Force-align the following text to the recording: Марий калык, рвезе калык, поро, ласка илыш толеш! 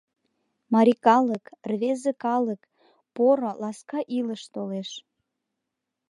Марий 0.73 0.99
калык, 1.07 1.45
рвезе 1.71 2.13
калык, 2.23 2.61
поро, 3.15 3.51
ласка 3.61 3.99
илыш 4.17 4.41
толеш! 4.53 4.89